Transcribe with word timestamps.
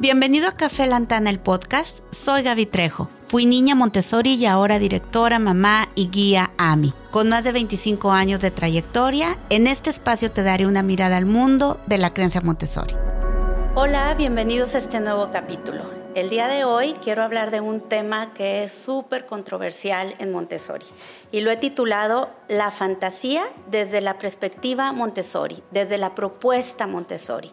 Bienvenido 0.00 0.46
a 0.46 0.52
Café 0.52 0.86
Lantana, 0.86 1.28
el 1.28 1.40
podcast. 1.40 1.98
Soy 2.10 2.42
Gaby 2.44 2.66
Trejo. 2.66 3.10
Fui 3.20 3.46
niña 3.46 3.74
Montessori 3.74 4.34
y 4.34 4.46
ahora 4.46 4.78
directora, 4.78 5.40
mamá 5.40 5.88
y 5.96 6.08
guía 6.08 6.52
AMI. 6.56 6.94
Con 7.10 7.28
más 7.28 7.42
de 7.42 7.50
25 7.50 8.12
años 8.12 8.38
de 8.38 8.52
trayectoria, 8.52 9.36
en 9.50 9.66
este 9.66 9.90
espacio 9.90 10.30
te 10.30 10.44
daré 10.44 10.68
una 10.68 10.84
mirada 10.84 11.16
al 11.16 11.26
mundo 11.26 11.80
de 11.86 11.98
la 11.98 12.14
creencia 12.14 12.40
Montessori. 12.40 12.94
Hola, 13.74 14.14
bienvenidos 14.14 14.76
a 14.76 14.78
este 14.78 15.00
nuevo 15.00 15.30
capítulo. 15.32 15.82
El 16.14 16.30
día 16.30 16.46
de 16.46 16.64
hoy 16.64 16.94
quiero 17.02 17.24
hablar 17.24 17.50
de 17.50 17.60
un 17.60 17.80
tema 17.80 18.32
que 18.34 18.62
es 18.62 18.72
súper 18.72 19.26
controversial 19.26 20.14
en 20.20 20.32
Montessori 20.32 20.86
y 21.32 21.40
lo 21.40 21.50
he 21.50 21.56
titulado 21.56 22.30
La 22.48 22.70
fantasía 22.70 23.42
desde 23.68 24.00
la 24.00 24.16
perspectiva 24.16 24.92
Montessori, 24.92 25.62
desde 25.72 25.98
la 25.98 26.14
propuesta 26.14 26.86
Montessori. 26.86 27.52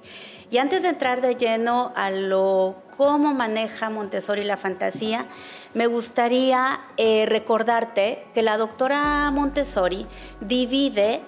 Y 0.51 0.57
antes 0.59 0.83
de 0.83 0.89
entrar 0.89 1.21
de 1.21 1.35
lleno 1.35 1.91
a 1.95 2.11
lo 2.11 2.75
cómo 2.97 3.33
maneja 3.33 3.89
Montessori 3.89 4.43
la 4.43 4.57
fantasía, 4.57 5.25
me 5.73 5.87
gustaría 5.87 6.81
eh, 6.97 7.25
recordarte 7.25 8.27
que 8.33 8.41
la 8.41 8.57
doctora 8.57 9.29
Montessori 9.31 10.07
divide 10.41 11.21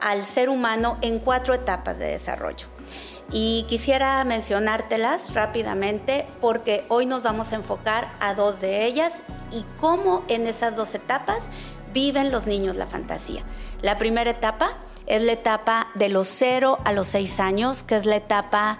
al 0.00 0.24
ser 0.24 0.48
humano 0.48 0.98
en 1.02 1.18
cuatro 1.18 1.54
etapas 1.54 1.98
de 1.98 2.06
desarrollo. 2.06 2.66
Y 3.32 3.64
quisiera 3.68 4.24
mencionártelas 4.24 5.34
rápidamente 5.34 6.26
porque 6.40 6.84
hoy 6.88 7.06
nos 7.06 7.22
vamos 7.22 7.52
a 7.52 7.56
enfocar 7.56 8.12
a 8.18 8.34
dos 8.34 8.60
de 8.60 8.86
ellas 8.86 9.22
y 9.52 9.64
cómo 9.78 10.24
en 10.28 10.46
esas 10.46 10.74
dos 10.74 10.94
etapas 10.94 11.48
viven 11.92 12.30
los 12.30 12.46
niños 12.46 12.76
la 12.76 12.86
fantasía. 12.86 13.44
La 13.82 13.98
primera 13.98 14.30
etapa 14.30 14.72
es 15.06 15.22
la 15.22 15.32
etapa 15.32 15.88
de 15.94 16.08
los 16.08 16.28
0 16.28 16.78
a 16.84 16.92
los 16.92 17.08
6 17.08 17.40
años, 17.40 17.82
que 17.82 17.96
es 17.96 18.06
la 18.06 18.16
etapa 18.16 18.78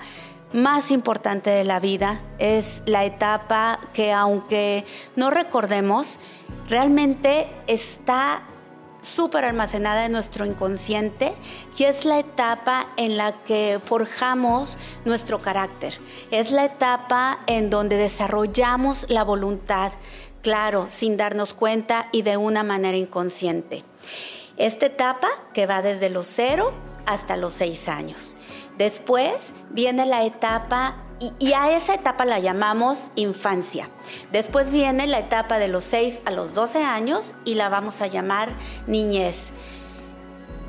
más 0.53 0.91
importante 0.91 1.51
de 1.51 1.65
la 1.65 1.81
vida. 1.81 2.21
Es 2.39 2.83
la 2.87 3.05
etapa 3.05 3.81
que 3.93 4.13
aunque 4.13 4.85
no 5.17 5.31
recordemos, 5.31 6.19
realmente 6.69 7.51
está 7.67 8.43
súper 9.03 9.45
almacenada 9.45 10.05
en 10.05 10.13
nuestro 10.13 10.45
inconsciente 10.45 11.33
y 11.77 11.85
es 11.85 12.05
la 12.05 12.19
etapa 12.19 12.89
en 12.97 13.17
la 13.17 13.33
que 13.45 13.81
forjamos 13.83 14.79
nuestro 15.05 15.41
carácter. 15.41 15.99
Es 16.31 16.51
la 16.51 16.65
etapa 16.65 17.41
en 17.47 17.71
donde 17.71 17.97
desarrollamos 17.97 19.07
la 19.09 19.25
voluntad, 19.25 19.93
claro, 20.43 20.87
sin 20.91 21.17
darnos 21.17 21.55
cuenta 21.55 22.09
y 22.13 22.23
de 22.23 22.37
una 22.37 22.63
manera 22.63 22.97
inconsciente. 22.97 23.85
Esta 24.57 24.87
etapa 24.87 25.29
que 25.55 25.67
va 25.67 25.83
desde 25.83 26.11
los 26.11 26.27
0 26.27 26.73
hasta 27.07 27.37
los 27.37 27.55
6 27.55 27.89
años. 27.89 28.37
Después 28.79 29.53
viene 29.71 30.07
la 30.07 30.25
etapa 30.25 30.97
y, 31.39 31.53
a 31.53 31.77
esa 31.77 31.95
etapa 31.95 32.25
la 32.25 32.39
llamamos 32.39 33.11
infancia. 33.15 33.91
Después 34.33 34.71
viene 34.71 35.07
la 35.07 35.19
etapa 35.19 35.59
de 35.59 35.69
los 35.69 35.85
6 35.85 36.23
a 36.25 36.31
los 36.31 36.55
12 36.55 36.83
años 36.83 37.35
y 37.45 37.57
la 37.57 37.69
vamos 37.69 38.01
a 38.01 38.07
llamar 38.07 38.51
niñez. 38.87 39.53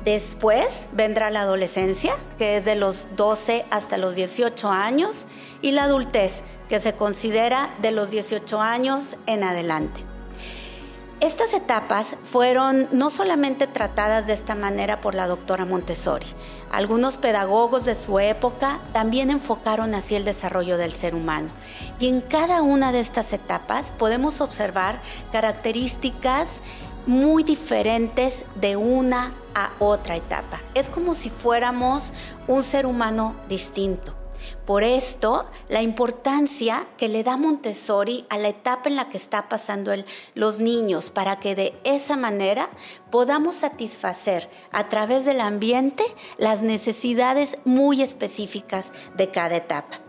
Después 0.04 0.88
vendrá 0.92 1.30
la 1.30 1.42
adolescencia, 1.42 2.14
que 2.36 2.56
es 2.56 2.64
de 2.64 2.74
los 2.74 3.08
12 3.16 3.64
hasta 3.70 3.98
los 3.98 4.16
18 4.16 4.68
años, 4.68 5.26
y 5.60 5.70
la 5.70 5.84
adultez, 5.84 6.42
que 6.68 6.80
se 6.80 6.94
considera 6.94 7.74
de 7.82 7.92
los 7.92 8.10
18 8.10 8.60
años 8.60 9.16
en 9.26 9.44
adelante. 9.44 10.04
Estas 11.20 11.52
etapas 11.52 12.16
fueron 12.24 12.88
no 12.90 13.10
solamente 13.10 13.68
tratadas 13.68 14.26
de 14.26 14.32
esta 14.32 14.56
manera 14.56 15.00
por 15.00 15.14
la 15.14 15.28
doctora 15.28 15.64
Montessori, 15.64 16.26
algunos 16.72 17.18
pedagogos 17.18 17.84
de 17.84 17.94
su 17.94 18.18
época 18.18 18.80
también 18.94 19.30
enfocaron 19.30 19.94
así 19.94 20.14
el 20.14 20.24
desarrollo 20.24 20.78
del 20.78 20.94
ser 20.94 21.14
humano. 21.14 21.50
Y 22.00 22.08
en 22.08 22.22
cada 22.22 22.62
una 22.62 22.90
de 22.92 23.00
estas 23.00 23.34
etapas 23.34 23.92
podemos 23.92 24.40
observar 24.40 24.98
características 25.30 26.60
muy 27.06 27.42
diferentes 27.42 28.44
de 28.54 28.76
una 28.76 29.32
a 29.54 29.72
otra 29.78 30.16
etapa. 30.16 30.60
Es 30.74 30.88
como 30.88 31.14
si 31.14 31.30
fuéramos 31.30 32.12
un 32.46 32.62
ser 32.62 32.86
humano 32.86 33.36
distinto. 33.48 34.14
Por 34.66 34.84
esto, 34.84 35.48
la 35.68 35.82
importancia 35.82 36.86
que 36.96 37.08
le 37.08 37.22
da 37.24 37.36
Montessori 37.36 38.26
a 38.28 38.38
la 38.38 38.48
etapa 38.48 38.88
en 38.88 38.96
la 38.96 39.08
que 39.08 39.16
está 39.16 39.48
pasando 39.48 39.92
los 40.34 40.58
niños 40.60 41.10
para 41.10 41.38
que 41.38 41.54
de 41.54 41.74
esa 41.84 42.16
manera 42.16 42.68
podamos 43.10 43.56
satisfacer 43.56 44.48
a 44.70 44.88
través 44.88 45.24
del 45.24 45.40
ambiente 45.40 46.04
las 46.38 46.62
necesidades 46.62 47.56
muy 47.64 48.02
específicas 48.02 48.92
de 49.16 49.30
cada 49.30 49.56
etapa. 49.56 50.00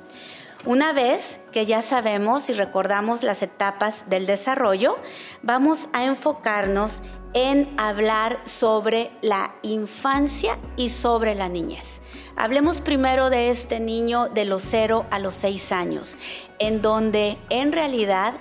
Una 0.65 0.93
vez 0.93 1.41
que 1.51 1.65
ya 1.65 1.81
sabemos 1.81 2.49
y 2.49 2.53
recordamos 2.53 3.21
las 3.21 3.41
etapas 3.41 4.09
del 4.09 4.25
desarrollo, 4.25 4.95
vamos 5.41 5.89
a 5.91 6.05
enfocarnos 6.05 7.03
en 7.33 7.73
hablar 7.77 8.39
sobre 8.45 9.11
la 9.21 9.55
infancia 9.63 10.57
y 10.77 10.89
sobre 10.89 11.35
la 11.35 11.49
niñez. 11.49 12.01
Hablemos 12.35 12.81
primero 12.81 13.29
de 13.29 13.49
este 13.49 13.79
niño 13.79 14.29
de 14.29 14.45
los 14.45 14.63
0 14.63 15.05
a 15.09 15.19
los 15.19 15.35
6 15.35 15.71
años, 15.71 16.17
en 16.59 16.81
donde 16.81 17.37
en 17.49 17.71
realidad 17.71 18.35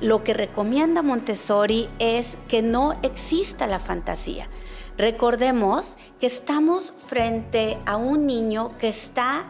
lo 0.00 0.22
que 0.22 0.34
recomienda 0.34 1.02
Montessori 1.02 1.88
es 1.98 2.38
que 2.48 2.62
no 2.62 2.98
exista 3.02 3.66
la 3.66 3.80
fantasía. 3.80 4.48
Recordemos 4.96 5.96
que 6.20 6.26
estamos 6.26 6.92
frente 6.96 7.78
a 7.86 7.96
un 7.96 8.26
niño 8.26 8.76
que 8.78 8.88
está 8.88 9.46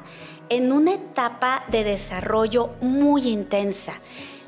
en 0.51 0.73
una 0.73 0.95
etapa 0.95 1.65
de 1.71 1.85
desarrollo 1.85 2.71
muy 2.81 3.29
intensa. 3.29 3.95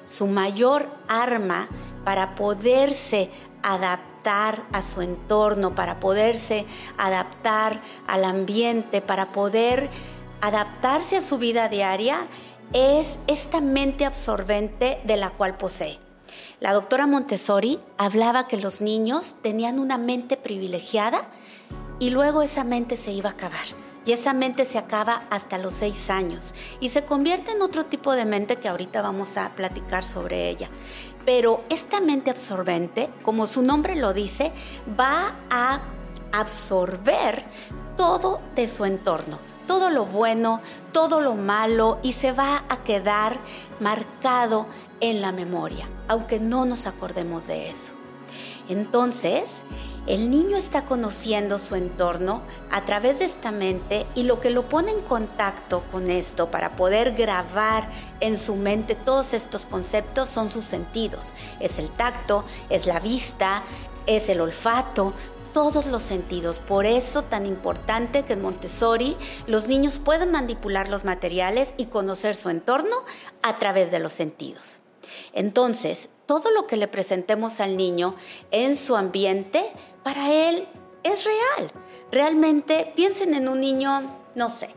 Su 0.08 0.26
mayor 0.26 0.88
arma 1.08 1.68
para 2.04 2.34
poderse 2.34 3.30
adaptar 3.62 4.09
a 4.26 4.82
su 4.82 5.02
entorno, 5.02 5.74
para 5.74 6.00
poderse 6.00 6.66
adaptar 6.98 7.80
al 8.06 8.24
ambiente, 8.24 9.00
para 9.00 9.32
poder 9.32 9.88
adaptarse 10.40 11.16
a 11.16 11.22
su 11.22 11.38
vida 11.38 11.68
diaria, 11.68 12.28
es 12.72 13.18
esta 13.26 13.60
mente 13.60 14.04
absorbente 14.04 15.00
de 15.04 15.16
la 15.16 15.30
cual 15.30 15.56
posee. 15.56 15.98
La 16.60 16.72
doctora 16.72 17.06
Montessori 17.06 17.80
hablaba 17.96 18.46
que 18.46 18.56
los 18.56 18.80
niños 18.80 19.36
tenían 19.42 19.78
una 19.78 19.98
mente 19.98 20.36
privilegiada 20.36 21.22
y 21.98 22.10
luego 22.10 22.42
esa 22.42 22.64
mente 22.64 22.96
se 22.96 23.12
iba 23.12 23.30
a 23.30 23.32
acabar. 23.32 23.66
Y 24.06 24.12
esa 24.12 24.32
mente 24.32 24.64
se 24.64 24.78
acaba 24.78 25.24
hasta 25.30 25.58
los 25.58 25.74
seis 25.74 26.08
años 26.08 26.54
y 26.80 26.88
se 26.88 27.04
convierte 27.04 27.52
en 27.52 27.60
otro 27.60 27.84
tipo 27.84 28.14
de 28.14 28.24
mente 28.24 28.56
que 28.56 28.68
ahorita 28.68 29.02
vamos 29.02 29.36
a 29.36 29.50
platicar 29.54 30.04
sobre 30.04 30.48
ella. 30.48 30.70
Pero 31.24 31.62
esta 31.68 32.00
mente 32.00 32.30
absorbente, 32.30 33.10
como 33.22 33.46
su 33.46 33.62
nombre 33.62 33.96
lo 33.96 34.12
dice, 34.12 34.52
va 34.98 35.34
a 35.50 35.80
absorber 36.32 37.44
todo 37.96 38.40
de 38.54 38.68
su 38.68 38.84
entorno, 38.84 39.38
todo 39.66 39.90
lo 39.90 40.06
bueno, 40.06 40.60
todo 40.92 41.20
lo 41.20 41.34
malo 41.34 41.98
y 42.02 42.14
se 42.14 42.32
va 42.32 42.64
a 42.68 42.82
quedar 42.82 43.38
marcado 43.78 44.66
en 45.00 45.20
la 45.20 45.32
memoria, 45.32 45.88
aunque 46.08 46.40
no 46.40 46.64
nos 46.64 46.86
acordemos 46.86 47.46
de 47.46 47.68
eso. 47.68 47.92
Entonces, 48.68 49.64
el 50.06 50.30
niño 50.30 50.56
está 50.56 50.84
conociendo 50.84 51.58
su 51.58 51.74
entorno 51.74 52.42
a 52.70 52.84
través 52.84 53.18
de 53.18 53.26
esta 53.26 53.52
mente 53.52 54.06
y 54.14 54.24
lo 54.24 54.40
que 54.40 54.50
lo 54.50 54.68
pone 54.68 54.92
en 54.92 55.02
contacto 55.02 55.82
con 55.92 56.10
esto 56.10 56.50
para 56.50 56.76
poder 56.76 57.12
grabar 57.12 57.88
en 58.20 58.36
su 58.36 58.56
mente 58.56 58.94
todos 58.94 59.34
estos 59.34 59.66
conceptos 59.66 60.28
son 60.28 60.50
sus 60.50 60.64
sentidos. 60.64 61.34
Es 61.60 61.78
el 61.78 61.90
tacto, 61.90 62.44
es 62.70 62.86
la 62.86 63.00
vista, 63.00 63.62
es 64.06 64.28
el 64.28 64.40
olfato, 64.40 65.12
todos 65.52 65.86
los 65.86 66.02
sentidos. 66.02 66.58
Por 66.58 66.86
eso 66.86 67.22
tan 67.22 67.46
importante 67.46 68.24
que 68.24 68.34
en 68.34 68.42
Montessori 68.42 69.16
los 69.46 69.68
niños 69.68 69.98
puedan 69.98 70.30
manipular 70.30 70.88
los 70.88 71.04
materiales 71.04 71.74
y 71.76 71.86
conocer 71.86 72.34
su 72.36 72.50
entorno 72.50 72.96
a 73.42 73.58
través 73.58 73.90
de 73.90 73.98
los 73.98 74.12
sentidos. 74.12 74.80
Entonces, 75.32 76.08
todo 76.26 76.50
lo 76.50 76.66
que 76.66 76.76
le 76.76 76.88
presentemos 76.88 77.60
al 77.60 77.76
niño 77.76 78.14
en 78.50 78.76
su 78.76 78.96
ambiente, 78.96 79.64
para 80.02 80.32
él 80.32 80.68
es 81.02 81.24
real. 81.24 81.72
Realmente 82.12 82.92
piensen 82.94 83.34
en 83.34 83.48
un 83.48 83.60
niño, 83.60 84.16
no 84.34 84.50
sé, 84.50 84.70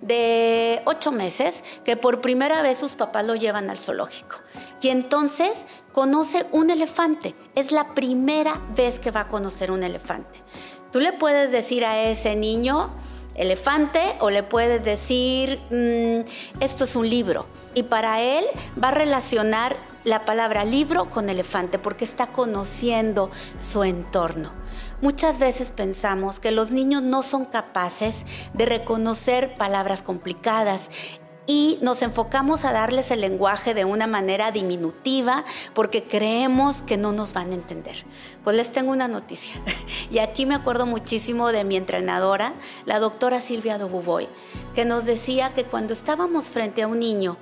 de 0.00 0.82
ocho 0.84 1.12
meses 1.12 1.62
que 1.84 1.96
por 1.96 2.20
primera 2.20 2.62
vez 2.62 2.78
sus 2.78 2.94
papás 2.94 3.26
lo 3.26 3.34
llevan 3.34 3.70
al 3.70 3.78
zoológico. 3.78 4.36
Y 4.80 4.88
entonces 4.88 5.66
conoce 5.92 6.46
un 6.52 6.70
elefante. 6.70 7.34
Es 7.54 7.72
la 7.72 7.94
primera 7.94 8.60
vez 8.74 9.00
que 9.00 9.10
va 9.10 9.20
a 9.20 9.28
conocer 9.28 9.70
un 9.70 9.82
elefante. 9.82 10.40
Tú 10.92 11.00
le 11.00 11.12
puedes 11.12 11.52
decir 11.52 11.84
a 11.84 12.02
ese 12.02 12.34
niño, 12.34 12.90
elefante 13.34 14.00
o 14.20 14.30
le 14.30 14.42
puedes 14.42 14.84
decir, 14.84 15.60
mm, 15.70 16.60
esto 16.60 16.84
es 16.84 16.96
un 16.96 17.08
libro. 17.08 17.46
Y 17.74 17.84
para 17.84 18.20
él 18.20 18.44
va 18.82 18.88
a 18.88 18.92
relacionar 18.92 19.76
la 20.04 20.24
palabra 20.24 20.64
libro 20.64 21.10
con 21.10 21.28
elefante 21.28 21.78
porque 21.78 22.04
está 22.04 22.28
conociendo 22.28 23.30
su 23.58 23.84
entorno. 23.84 24.52
Muchas 25.02 25.38
veces 25.38 25.70
pensamos 25.70 26.40
que 26.40 26.50
los 26.50 26.72
niños 26.72 27.02
no 27.02 27.22
son 27.22 27.44
capaces 27.44 28.26
de 28.54 28.66
reconocer 28.66 29.56
palabras 29.56 30.02
complicadas 30.02 30.90
y 31.46 31.80
nos 31.82 32.02
enfocamos 32.02 32.64
a 32.64 32.72
darles 32.72 33.10
el 33.10 33.22
lenguaje 33.22 33.74
de 33.74 33.84
una 33.84 34.06
manera 34.06 34.52
diminutiva 34.52 35.44
porque 35.74 36.04
creemos 36.04 36.80
que 36.80 36.96
no 36.96 37.10
nos 37.10 37.32
van 37.32 37.50
a 37.50 37.54
entender. 37.54 38.04
Pues 38.44 38.56
les 38.56 38.70
tengo 38.70 38.92
una 38.92 39.08
noticia. 39.08 39.54
Y 40.10 40.18
aquí 40.18 40.44
me 40.44 40.54
acuerdo 40.54 40.86
muchísimo 40.86 41.52
de 41.52 41.64
mi 41.64 41.76
entrenadora, 41.76 42.54
la 42.84 42.98
doctora 42.98 43.40
Silvia 43.40 43.78
Dobuboy, 43.78 44.28
que 44.74 44.84
nos 44.84 45.04
decía 45.04 45.52
que 45.52 45.64
cuando 45.64 45.92
estábamos 45.92 46.48
frente 46.48 46.82
a 46.82 46.88
un 46.88 47.00
niño 47.00 47.36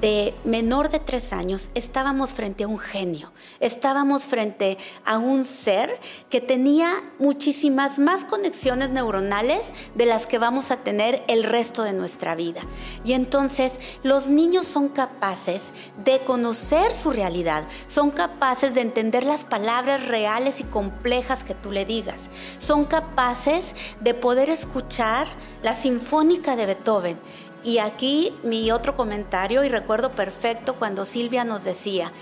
de 0.00 0.34
menor 0.44 0.90
de 0.90 0.98
tres 0.98 1.32
años, 1.32 1.70
estábamos 1.74 2.32
frente 2.32 2.64
a 2.64 2.68
un 2.68 2.78
genio, 2.78 3.32
estábamos 3.60 4.26
frente 4.26 4.78
a 5.04 5.18
un 5.18 5.44
ser 5.44 5.98
que 6.30 6.40
tenía 6.40 7.10
muchísimas 7.18 7.98
más 7.98 8.24
conexiones 8.24 8.90
neuronales 8.90 9.72
de 9.94 10.06
las 10.06 10.26
que 10.26 10.38
vamos 10.38 10.70
a 10.70 10.78
tener 10.78 11.24
el 11.28 11.42
resto 11.42 11.82
de 11.82 11.92
nuestra 11.92 12.34
vida. 12.34 12.60
Y 13.04 13.12
entonces 13.12 13.78
los 14.02 14.28
niños 14.30 14.66
son 14.66 14.88
capaces 14.88 15.72
de 16.04 16.20
conocer 16.20 16.92
su 16.92 17.10
realidad, 17.10 17.64
son 17.86 18.10
capaces 18.10 18.74
de 18.74 18.82
entender 18.82 19.24
las 19.24 19.44
palabras 19.44 20.06
reales 20.06 20.60
y 20.60 20.64
complejas 20.64 21.44
que 21.44 21.54
tú 21.54 21.72
le 21.72 21.84
digas, 21.84 22.30
son 22.58 22.84
capaces 22.84 23.74
de 24.00 24.14
poder 24.14 24.50
escuchar 24.50 25.26
la 25.62 25.74
sinfónica 25.74 26.54
de 26.54 26.66
Beethoven 26.66 27.18
y 27.64 27.78
aquí 27.78 28.32
mi 28.42 28.70
otro 28.70 28.96
comentario, 28.96 29.64
y 29.64 29.68
recuerdo 29.68 30.12
perfecto 30.12 30.74
cuando 30.76 31.04
Silvia 31.04 31.44
nos 31.44 31.64
decía 31.64 32.12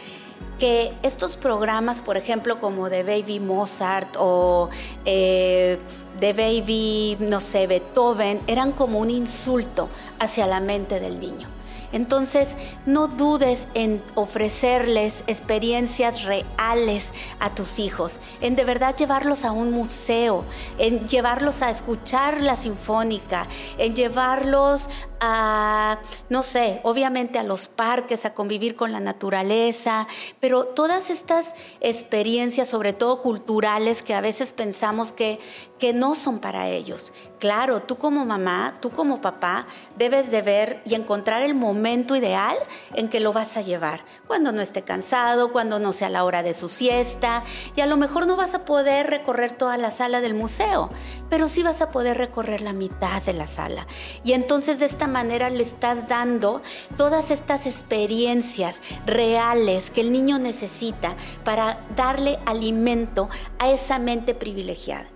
que 0.58 0.94
estos 1.02 1.36
programas, 1.36 2.00
por 2.00 2.16
ejemplo, 2.16 2.58
como 2.58 2.88
de 2.88 3.02
Baby 3.02 3.40
Mozart 3.40 4.16
o 4.18 4.70
eh, 5.04 5.78
de 6.18 6.32
Baby, 6.32 7.18
no 7.20 7.40
sé, 7.40 7.66
Beethoven, 7.66 8.40
eran 8.46 8.72
como 8.72 8.98
un 8.98 9.10
insulto 9.10 9.88
hacia 10.18 10.46
la 10.46 10.60
mente 10.60 10.98
del 10.98 11.20
niño. 11.20 11.48
Entonces, 11.92 12.56
no 12.84 13.06
dudes 13.06 13.68
en 13.74 14.02
ofrecerles 14.14 15.24
experiencias 15.28 16.24
reales 16.24 17.12
a 17.38 17.54
tus 17.54 17.78
hijos, 17.78 18.20
en 18.40 18.56
de 18.56 18.64
verdad 18.64 18.96
llevarlos 18.96 19.44
a 19.44 19.52
un 19.52 19.70
museo, 19.70 20.44
en 20.78 21.06
llevarlos 21.06 21.62
a 21.62 21.70
escuchar 21.70 22.40
la 22.40 22.56
sinfónica, 22.56 23.46
en 23.78 23.94
llevarlos 23.94 24.88
a, 25.20 26.00
no 26.28 26.42
sé, 26.42 26.80
obviamente 26.82 27.38
a 27.38 27.42
los 27.42 27.68
parques, 27.68 28.24
a 28.24 28.34
convivir 28.34 28.74
con 28.74 28.92
la 28.92 29.00
naturaleza, 29.00 30.06
pero 30.40 30.64
todas 30.64 31.10
estas 31.10 31.54
experiencias, 31.80 32.68
sobre 32.68 32.92
todo 32.92 33.22
culturales, 33.22 34.02
que 34.02 34.14
a 34.14 34.20
veces 34.20 34.52
pensamos 34.52 35.12
que, 35.12 35.38
que 35.78 35.92
no 35.92 36.14
son 36.14 36.38
para 36.38 36.68
ellos. 36.68 37.12
Claro, 37.38 37.82
tú 37.82 37.96
como 37.96 38.24
mamá, 38.24 38.78
tú 38.80 38.90
como 38.90 39.20
papá, 39.20 39.66
debes 39.96 40.30
de 40.30 40.42
ver 40.42 40.82
y 40.84 40.94
encontrar 40.94 41.42
el 41.42 41.54
momento 41.54 42.16
ideal 42.16 42.56
en 42.94 43.08
que 43.08 43.20
lo 43.20 43.32
vas 43.32 43.56
a 43.56 43.62
llevar. 43.62 44.04
Cuando 44.26 44.52
no 44.52 44.62
esté 44.62 44.82
cansado, 44.82 45.52
cuando 45.52 45.78
no 45.78 45.92
sea 45.92 46.08
la 46.08 46.24
hora 46.24 46.42
de 46.42 46.54
su 46.54 46.68
siesta, 46.68 47.44
y 47.74 47.80
a 47.80 47.86
lo 47.86 47.96
mejor 47.96 48.26
no 48.26 48.36
vas 48.36 48.54
a 48.54 48.64
poder 48.64 49.08
recorrer 49.08 49.52
toda 49.52 49.76
la 49.76 49.90
sala 49.90 50.20
del 50.20 50.34
museo, 50.34 50.90
pero 51.28 51.48
sí 51.48 51.62
vas 51.62 51.82
a 51.82 51.90
poder 51.90 52.16
recorrer 52.18 52.60
la 52.60 52.72
mitad 52.72 53.22
de 53.22 53.32
la 53.32 53.46
sala. 53.46 53.86
Y 54.24 54.32
entonces 54.32 54.78
de 54.78 54.86
esta 54.86 55.05
manera 55.06 55.50
le 55.50 55.62
estás 55.62 56.08
dando 56.08 56.62
todas 56.96 57.30
estas 57.30 57.66
experiencias 57.66 58.82
reales 59.06 59.90
que 59.90 60.00
el 60.00 60.12
niño 60.12 60.38
necesita 60.38 61.16
para 61.44 61.80
darle 61.96 62.38
alimento 62.46 63.28
a 63.58 63.70
esa 63.70 63.98
mente 63.98 64.34
privilegiada. 64.34 65.06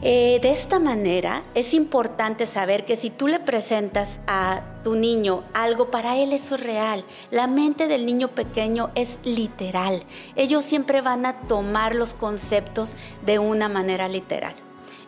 Eh, 0.00 0.38
de 0.40 0.52
esta 0.52 0.78
manera 0.78 1.42
es 1.54 1.74
importante 1.74 2.46
saber 2.46 2.84
que 2.84 2.96
si 2.96 3.10
tú 3.10 3.26
le 3.26 3.40
presentas 3.40 4.20
a 4.28 4.62
tu 4.84 4.94
niño 4.94 5.42
algo, 5.54 5.90
para 5.90 6.16
él 6.16 6.32
eso 6.32 6.54
es 6.54 6.62
real. 6.62 7.04
La 7.32 7.48
mente 7.48 7.88
del 7.88 8.06
niño 8.06 8.28
pequeño 8.28 8.90
es 8.94 9.18
literal. 9.24 10.04
Ellos 10.36 10.64
siempre 10.64 11.00
van 11.00 11.26
a 11.26 11.40
tomar 11.48 11.96
los 11.96 12.14
conceptos 12.14 12.94
de 13.26 13.40
una 13.40 13.68
manera 13.68 14.06
literal. 14.06 14.54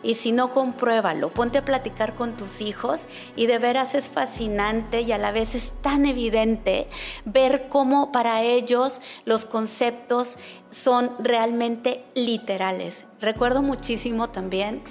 Y 0.03 0.15
si 0.15 0.31
no, 0.31 0.51
compruébalo. 0.51 1.29
Ponte 1.29 1.59
a 1.59 1.65
platicar 1.65 2.15
con 2.15 2.35
tus 2.35 2.61
hijos 2.61 3.07
y 3.35 3.45
de 3.45 3.59
veras 3.59 3.95
es 3.95 4.09
fascinante 4.09 5.01
y 5.01 5.11
a 5.11 5.17
la 5.17 5.31
vez 5.31 5.55
es 5.55 5.73
tan 5.81 6.05
evidente 6.05 6.87
ver 7.25 7.67
cómo 7.69 8.11
para 8.11 8.41
ellos 8.41 9.01
los 9.25 9.45
conceptos 9.45 10.39
son 10.69 11.11
realmente 11.19 12.05
literales. 12.15 13.05
Recuerdo 13.19 13.61
muchísimo 13.61 14.29
también 14.29 14.81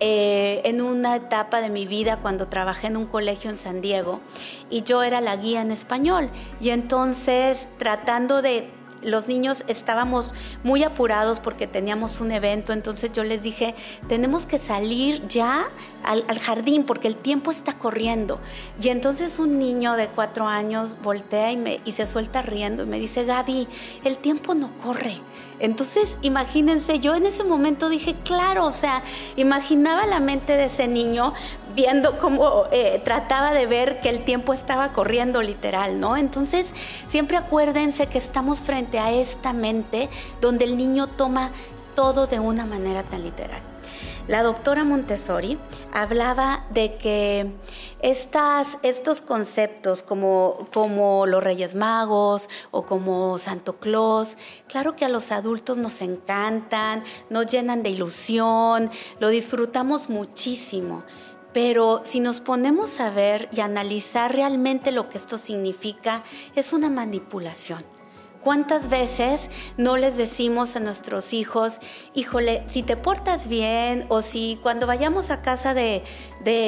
eh, 0.00 0.60
en 0.64 0.80
una 0.80 1.16
etapa 1.16 1.60
de 1.60 1.70
mi 1.70 1.86
vida 1.86 2.18
cuando 2.20 2.48
trabajé 2.48 2.88
en 2.88 2.96
un 2.96 3.06
colegio 3.06 3.50
en 3.50 3.56
San 3.56 3.80
Diego 3.80 4.20
y 4.70 4.82
yo 4.82 5.02
era 5.02 5.20
la 5.20 5.36
guía 5.36 5.60
en 5.60 5.70
español 5.70 6.30
y 6.60 6.70
entonces 6.70 7.66
tratando 7.78 8.42
de 8.42 8.70
los 9.02 9.28
niños 9.28 9.64
estábamos 9.68 10.34
muy 10.64 10.82
apurados 10.82 11.40
porque 11.40 11.66
teníamos 11.66 12.20
un 12.20 12.32
evento, 12.32 12.72
entonces 12.72 13.12
yo 13.12 13.24
les 13.24 13.42
dije, 13.42 13.74
tenemos 14.08 14.46
que 14.46 14.58
salir 14.58 15.26
ya 15.28 15.68
al, 16.04 16.24
jardín 16.38 16.84
porque 16.84 17.08
el 17.08 17.16
tiempo 17.16 17.50
está 17.50 17.78
corriendo. 17.78 18.40
Y 18.80 18.88
entonces 18.88 19.38
un 19.38 19.58
niño 19.58 19.94
de 19.94 20.08
cuatro 20.08 20.46
años 20.46 20.96
voltea 21.02 21.52
y, 21.52 21.56
me, 21.56 21.80
y 21.84 21.92
se 21.92 22.06
suelta 22.06 22.42
riendo 22.42 22.84
y 22.84 22.86
me 22.86 22.98
dice, 22.98 23.24
Gaby, 23.24 23.68
el 24.04 24.18
tiempo 24.18 24.54
no 24.54 24.76
corre. 24.78 25.20
Entonces, 25.60 26.16
imagínense, 26.22 27.00
yo 27.00 27.14
en 27.14 27.26
ese 27.26 27.44
momento 27.44 27.88
dije, 27.88 28.14
claro, 28.24 28.66
o 28.66 28.72
sea, 28.72 29.02
imaginaba 29.36 30.06
la 30.06 30.20
mente 30.20 30.56
de 30.56 30.66
ese 30.66 30.88
niño 30.88 31.34
viendo 31.74 32.18
cómo 32.18 32.64
eh, 32.72 33.00
trataba 33.04 33.52
de 33.52 33.66
ver 33.66 34.00
que 34.00 34.08
el 34.08 34.24
tiempo 34.24 34.52
estaba 34.52 34.92
corriendo 34.92 35.42
literal, 35.42 36.00
¿no? 36.00 36.16
Entonces, 36.16 36.72
siempre 37.06 37.36
acuérdense 37.36 38.06
que 38.06 38.18
estamos 38.18 38.60
frente 38.60 38.98
a 38.98 39.12
esta 39.12 39.52
mente 39.52 40.08
donde 40.40 40.64
el 40.64 40.76
niño 40.76 41.06
toma 41.06 41.50
todo 41.94 42.26
de 42.26 42.40
una 42.40 42.66
manera 42.66 43.02
tan 43.02 43.22
literal. 43.22 43.67
La 44.28 44.42
doctora 44.42 44.84
Montessori 44.84 45.58
hablaba 45.92 46.66
de 46.70 46.96
que 46.96 47.50
estas, 48.00 48.78
estos 48.82 49.22
conceptos 49.22 50.02
como, 50.02 50.68
como 50.72 51.26
los 51.26 51.42
Reyes 51.42 51.74
Magos 51.74 52.48
o 52.70 52.84
como 52.84 53.38
Santo 53.38 53.78
Claus, 53.78 54.36
claro 54.68 54.96
que 54.96 55.04
a 55.04 55.08
los 55.08 55.32
adultos 55.32 55.78
nos 55.78 56.02
encantan, 56.02 57.02
nos 57.30 57.46
llenan 57.46 57.82
de 57.82 57.90
ilusión, 57.90 58.90
lo 59.18 59.28
disfrutamos 59.28 60.10
muchísimo. 60.10 61.04
Pero 61.54 62.02
si 62.04 62.20
nos 62.20 62.40
ponemos 62.40 63.00
a 63.00 63.10
ver 63.10 63.48
y 63.52 63.60
analizar 63.60 64.34
realmente 64.34 64.92
lo 64.92 65.08
que 65.08 65.16
esto 65.16 65.38
significa, 65.38 66.22
es 66.54 66.74
una 66.74 66.90
manipulación 66.90 67.97
¿Cuántas 68.42 68.88
veces 68.88 69.50
no 69.76 69.96
les 69.96 70.16
decimos 70.16 70.76
a 70.76 70.80
nuestros 70.80 71.32
hijos, 71.32 71.80
híjole, 72.14 72.62
si 72.68 72.82
te 72.82 72.96
portas 72.96 73.48
bien 73.48 74.06
o 74.08 74.22
si 74.22 74.58
cuando 74.62 74.86
vayamos 74.86 75.30
a 75.30 75.42
casa 75.42 75.74
de, 75.74 76.02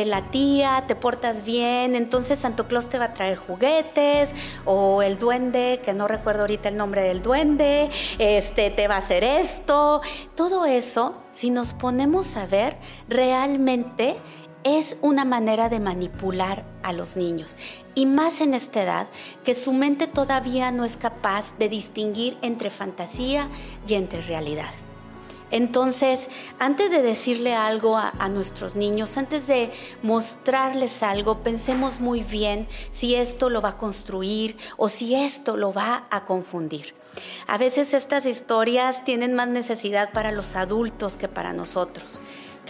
la 0.07 0.31
tía 0.31 0.85
te 0.87 0.95
portas 0.95 1.45
bien, 1.45 1.95
entonces 1.95 2.41
Santo 2.41 2.67
Claus 2.67 2.91
te 2.91 2.99
va 2.99 3.07
a 3.07 3.15
traer 3.15 3.39
juguetes 3.39 4.35
o 4.67 5.01
el 5.01 5.17
duende, 5.17 5.81
que 5.83 5.95
no 5.95 6.07
recuerdo 6.07 6.43
ahorita 6.43 6.69
el 6.69 6.77
nombre 6.77 7.03
del 7.03 7.23
duende, 7.23 7.89
este 8.19 8.71
te 8.71 8.89
va 8.89 8.97
a 8.97 8.99
hacer 8.99 9.25
esto. 9.25 10.03
Todo 10.35 10.67
eso, 10.67 11.15
si 11.31 11.51
nos 11.51 11.73
ponemos 11.73 12.37
a 12.37 12.47
ver, 12.47 12.77
realmente 13.09 14.17
es 14.65 14.97
una 15.01 15.25
manera 15.25 15.69
de 15.69 15.81
manipular 15.81 16.65
a 16.83 16.93
los 16.93 17.17
niños 17.17 17.57
y 17.95 18.07
más 18.07 18.41
en 18.41 18.55
esta 18.55 18.83
edad 18.83 19.09
que 19.45 19.55
su 19.55 19.73
mente 19.73 20.07
todavía 20.07 20.73
no 20.73 20.85
es 20.85 20.97
capaz 20.97 21.57
de 21.59 21.69
distinguir 21.69 22.37
entre 22.43 22.71
fantasía 22.71 23.49
y 23.87 23.95
entre 23.95 24.23
realidad. 24.23 24.71
Entonces, 25.51 26.29
antes 26.59 26.91
de 26.91 27.03
decirle 27.03 27.55
algo 27.55 27.97
a, 27.97 28.29
nuestros 28.29 28.77
niños, 28.77 29.17
antes 29.17 29.49
de 29.49 29.73
mostrarles 30.03 31.03
algo, 31.03 31.39
pensemos 31.43 31.99
muy 31.99 32.23
bien 32.23 32.69
si 32.93 33.17
esto 33.17 33.51
lo 33.51 33.61
va 33.61 33.71
a 33.71 33.77
construir 33.77 34.57
o 34.77 34.89
si 34.89 35.17
esto 35.17 35.57
lo 35.57 35.73
va 35.73 36.07
a 36.11 36.25
confundir. 36.25 36.95
A 37.49 37.59
veces 37.59 37.95
estas 37.95 38.27
historias 38.27 39.05
tienen 39.05 39.35
más 39.35 39.49
necesidad 39.49 40.13
para 40.13 40.31
los 40.31 40.55
adultos 40.55 41.17
que 41.17 41.27
para 41.27 41.53
nosotros. 41.53 42.21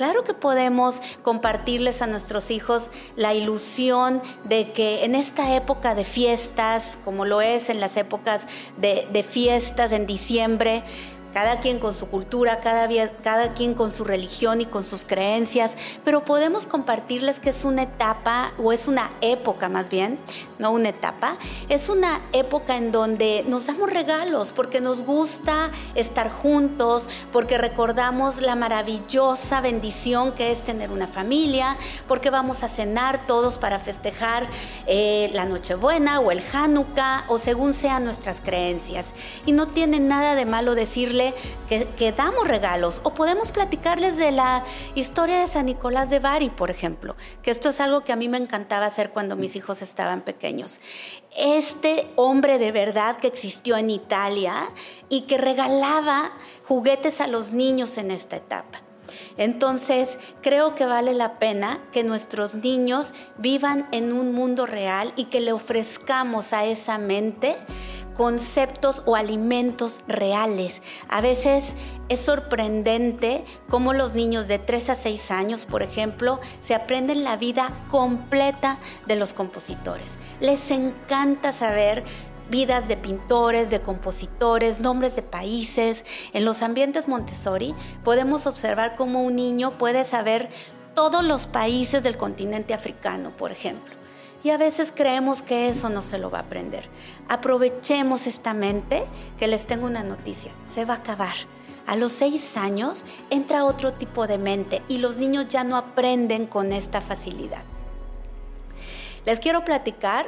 Claro 0.01 0.25
que 0.25 0.33
podemos 0.33 1.03
compartirles 1.23 2.01
a 2.01 2.07
nuestros 2.07 2.51
hijos 2.51 2.91
la 3.17 3.35
ilusión 3.35 4.23
de 4.45 4.73
que 4.73 5.05
en 5.05 5.15
esta 5.15 5.55
época 5.55 5.95
de 5.95 6.05
fiestas, 6.05 6.97
como 7.05 7.27
lo 7.27 7.43
es 7.43 7.69
en 7.69 7.81
las 7.81 7.99
épocas 7.99 8.47
de, 8.79 9.23
fiestas 9.23 9.93
en 9.93 10.07
diciembre, 10.07 10.85
cada 11.33 11.61
quien 11.61 11.79
con 11.79 11.95
su 11.95 12.09
cultura, 12.09 12.61
cada, 12.61 12.89
cada 13.23 13.55
quien 13.55 13.75
con 13.75 13.93
su 13.93 14.05
religión 14.05 14.61
y 14.61 14.67
con 14.67 14.87
sus 14.87 15.05
creencias, 15.05 15.77
pero 16.05 16.25
podemos 16.25 16.67
compartirles 16.67 17.41
que 17.41 17.51
es 17.51 17.65
una 17.65 17.83
etapa 17.83 18.53
o 18.59 18.73
es 18.73 18.89
una 18.89 19.11
época 19.21 19.69
más 19.69 19.89
bien, 19.89 20.19
no 20.59 20.73
una 20.73 20.89
etapa, 20.91 21.37
es 21.69 21.89
una 21.89 22.21
época 22.33 22.77
en 22.77 22.93
donde 22.93 23.45
nos 23.47 23.67
damos 23.67 23.91
regalos 23.91 24.53
porque 24.53 24.81
nos 24.81 25.03
gusta 25.03 25.71
estar 25.95 26.31
juntos, 26.31 27.09
porque 27.33 27.59
recordamos 27.59 28.41
la 28.41 28.57
maravillosa 28.57 29.61
bendición 29.61 30.33
que 30.33 30.51
es 30.53 30.63
tener 30.63 30.91
una 30.91 31.07
familia, 31.07 31.77
porque 32.09 32.31
vamos 32.31 32.63
a 32.63 32.69
cenar 32.69 33.27
todos 33.27 33.59
para 33.59 33.79
festejar 33.79 34.47
eh, 34.87 35.31
la 35.33 35.45
Nochebuena 35.45 36.21
o 36.21 36.31
el 36.31 36.43
Hanukkah 36.53 37.25
o 37.29 37.39
según 37.39 37.75
sean 37.75 38.05
nuestras 38.05 38.41
creencias. 38.41 39.15
Y 39.47 39.53
no 39.53 39.69
tiene 39.69 40.01
nada 40.01 40.35
de 40.35 40.47
malo 40.47 40.75
decirle 40.75 41.20
que, 41.69 42.13
damos 42.13 42.49
regalos 42.49 43.01
o 43.05 43.15
podemos 43.15 43.53
platicarles 43.53 44.17
de 44.17 44.31
la 44.31 44.65
historia 44.95 45.41
de 45.41 45.47
San 45.47 45.67
Nicolás 45.67 46.11
de 46.11 46.19
Bari, 46.19 46.51
por 46.51 46.71
ejemplo, 46.71 47.17
que 47.43 47.51
esto 47.51 47.69
es 47.71 47.81
algo 47.81 48.03
que 48.03 48.13
a 48.13 48.17
mí 48.17 48.29
me 48.29 48.39
encantaba 48.39 48.87
hacer 48.87 49.11
cuando 49.11 49.37
mis 49.37 49.57
hijos 49.57 49.83
estaban 49.83 50.23
pequeños. 50.23 50.81
Este 51.37 52.11
hombre 52.17 52.59
de 52.59 52.73
verdad 52.73 53.19
que 53.19 53.27
existió 53.27 53.77
en 53.77 53.91
Italia 53.91 54.55
y 55.09 55.23
que 55.23 55.39
regalaba 55.39 56.33
juguetes 56.65 57.21
a 57.21 57.27
los 57.27 57.53
niños 57.53 57.99
en 57.99 58.11
esta 58.11 58.37
etapa. 58.37 58.83
Entonces, 59.37 60.19
creo 60.43 60.75
que 60.75 60.87
vale 60.87 61.15
la 61.15 61.39
pena 61.39 61.81
que 61.93 62.05
nuestros 62.05 62.57
niños 62.57 63.15
vivan 63.39 63.89
en 63.93 64.13
un 64.13 64.33
mundo 64.33 64.67
real 64.67 65.13
y 65.17 65.27
que 65.27 65.41
le 65.41 65.53
ofrezcamos 65.53 66.53
a 66.53 66.65
esa 66.65 66.99
mente 66.99 67.57
conceptos 68.21 69.03
o 69.07 69.17
alimentos 69.17 70.03
reales. 70.07 70.83
A 71.09 71.23
veces 71.23 71.75
es 72.11 72.21
sorprendente 72.21 73.47
cómo 73.71 73.95
los 73.95 74.15
niños 74.15 74.47
de 74.47 74.59
3 74.59 74.91
a 74.91 74.95
6 74.95 75.31
años, 75.31 75.65
por 75.65 75.83
ejemplo, 75.83 76.39
se 76.61 76.75
aprenden 76.75 77.25
la 77.25 77.39
vida 77.39 77.83
completa 77.91 78.79
de 79.07 79.17
los 79.17 79.33
compositores. 79.33 80.19
Les 80.39 80.71
encanta 80.71 81.55
saber 81.55 82.05
vidas 82.51 82.89
de 82.89 82.99
pintores, 82.99 83.71
de 83.71 83.81
compositores, 83.81 84.81
nombres 84.81 85.17
de 85.17 85.23
países. 85.23 86.05
En 86.35 86.45
los 86.45 86.61
ambientes 86.61 87.09
Montessori 87.09 87.75
podemos 88.05 88.45
observar 88.45 88.97
cómo 88.97 89.23
un 89.23 89.35
niño 89.35 89.79
puede 89.79 90.05
saber 90.05 90.51
todos 90.95 91.25
los 91.25 91.47
países 91.47 92.03
del 92.03 92.19
continente 92.19 92.75
africano, 92.75 93.35
por 93.35 93.51
ejemplo. 93.51 94.00
Y 94.43 94.51
a 94.51 94.57
veces 94.57 94.93
creemos 94.95 95.43
que 95.43 95.69
eso 95.69 95.91
no 95.91 96.03
se 96.03 96.19
lo 96.19 96.31
va 96.31 96.39
a 96.39 96.43
aprender. 96.43 96.89
Aprovechemos 97.29 98.27
esta 98.27 98.55
mente 98.55 99.05
que 99.39 99.49
les 99.49 99.67
tengo 99.67 99.87
una 99.87 100.03
noticia. 100.03 100.53
Se 100.69 100.85
va 100.85 100.95
a 100.95 100.99
acabar. 100.99 101.35
A 101.87 101.97
los 101.97 102.13
seis 102.13 102.57
años 102.57 103.05
entra 103.31 103.65
otro 103.65 103.93
tipo 103.95 104.27
de 104.27 104.39
mente 104.39 104.83
y 104.89 104.99
los 104.99 105.19
niños 105.19 105.49
ya 105.49 105.65
no 105.65 105.77
aprenden 105.77 106.47
con 106.47 106.73
esta 106.73 107.01
facilidad. 107.01 107.65
Les 109.27 109.41
quiero 109.41 109.65
platicar 109.65 110.27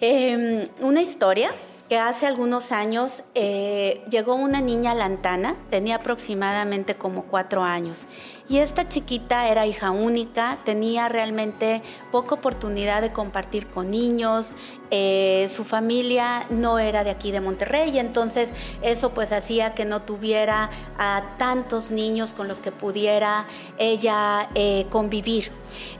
em, 0.00 0.68
una 0.80 1.02
historia 1.02 1.54
que 1.88 1.98
hace 1.98 2.26
algunos 2.26 2.72
años 2.72 3.24
eh, 3.34 4.02
llegó 4.10 4.34
una 4.34 4.60
niña 4.60 4.94
lantana, 4.94 5.56
tenía 5.70 5.96
aproximadamente 5.96 6.94
como 6.94 7.24
cuatro 7.24 7.62
años, 7.62 8.06
y 8.48 8.58
esta 8.58 8.88
chiquita 8.88 9.48
era 9.48 9.66
hija 9.66 9.90
única, 9.90 10.60
tenía 10.64 11.08
realmente 11.08 11.82
poca 12.10 12.34
oportunidad 12.34 13.02
de 13.02 13.12
compartir 13.12 13.66
con 13.68 13.90
niños, 13.90 14.56
eh, 14.94 15.48
su 15.48 15.64
familia 15.64 16.44
no 16.50 16.78
era 16.78 17.02
de 17.02 17.08
aquí 17.08 17.32
de 17.32 17.40
Monterrey, 17.40 17.98
entonces 17.98 18.52
eso 18.82 19.14
pues 19.14 19.32
hacía 19.32 19.72
que 19.72 19.86
no 19.86 20.02
tuviera 20.02 20.68
a 20.98 21.22
tantos 21.38 21.90
niños 21.92 22.34
con 22.34 22.46
los 22.46 22.60
que 22.60 22.72
pudiera 22.72 23.46
ella 23.78 24.50
eh, 24.54 24.86
convivir. 24.90 25.50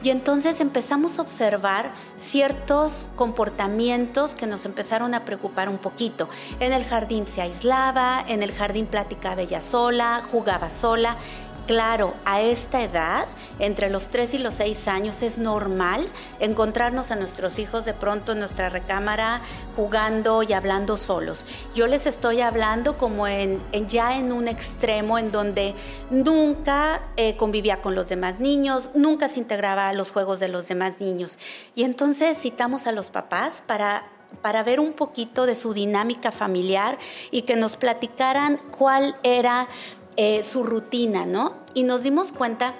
Y 0.03 0.11
entonces 0.11 0.61
empezamos 0.61 1.19
a 1.19 1.23
observar 1.23 1.95
ciertos 2.19 3.09
comportamientos 3.17 4.35
que 4.35 4.47
nos 4.47 4.67
empezaron 4.67 5.15
a 5.15 5.25
preocupar 5.25 5.71
un 5.71 5.79
poquito. 5.79 6.29
En 6.61 6.75
el 6.75 6.85
jardín 6.85 7.27
se 7.27 7.41
aislaba, 7.41 8.23
en 8.29 8.43
el 8.43 8.53
jardín 8.53 8.85
platicaba 8.85 9.41
ella 9.41 9.63
sola, 9.63 10.23
jugaba 10.31 10.69
sola 10.69 11.17
Claro, 11.66 12.14
a 12.25 12.40
esta 12.40 12.83
edad, 12.83 13.26
entre 13.61 13.88
los 13.88 14.09
3 14.09 14.35
y 14.35 14.38
los 14.38 14.54
6 14.54 14.88
años, 14.88 15.23
es 15.23 15.38
normal 15.38 16.09
encontrarnos 16.40 17.12
a 17.12 17.16
nuestros 17.16 17.61
hijos 17.61 17.85
de 17.85 17.95
pronto 17.95 18.33
en 18.33 18.40
nuestra 18.40 18.69
recámara 18.69 19.40
jugando 19.76 20.42
y 20.42 20.54
hablando 20.54 20.97
solos. 20.97 21.47
Yo 21.73 21.87
les 21.87 22.07
estoy 22.07 22.40
hablando 22.40 22.99
como 22.99 23.28
en, 23.28 23.61
ya 23.87 24.19
en 24.19 24.33
un 24.33 24.49
extremo 24.49 25.19
en 25.19 25.31
donde 25.31 25.75
nunca 26.11 27.00
eh, 27.16 27.37
convivía 27.37 27.81
con 27.81 27.95
los 27.95 28.09
demás 28.09 28.40
niños, 28.40 28.90
nunca 28.95 29.28
se 29.28 29.38
integraba 29.38 29.88
a 29.88 29.92
los 29.92 30.11
juegos 30.11 30.40
de 30.40 30.49
los 30.49 30.66
demás 30.66 30.99
niños. 30.99 31.38
Y 31.76 31.85
entonces 31.85 32.38
citamos 32.38 32.88
a 32.88 32.92
los 32.92 33.11
papás 33.11 33.62
para 33.64 34.04
para 34.40 34.62
ver 34.62 34.81
un 34.81 34.95
poquito 34.95 35.45
de 35.45 35.54
su 35.54 35.75
dinámica 35.75 36.33
familiar 36.33 36.97
y 37.31 37.42
que 37.42 37.54
nos 37.54 37.76
platicaran 37.76 38.59
cuál 38.71 39.14
era 39.23 39.69
eh, 40.16 40.42
su 40.42 40.62
rutina, 40.62 41.26
¿no? 41.26 41.57
Y 41.75 41.85
nos 41.85 42.02
dimos 42.02 42.33
cuenta 42.33 42.75